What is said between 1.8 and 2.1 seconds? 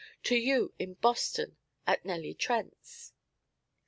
and at